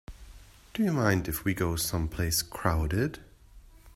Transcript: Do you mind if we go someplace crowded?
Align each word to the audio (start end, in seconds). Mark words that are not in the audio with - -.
Do 0.73 0.81
you 0.83 0.91
mind 0.93 1.27
if 1.27 1.45
we 1.45 1.53
go 1.53 1.75
someplace 1.75 2.41
crowded? 2.41 3.19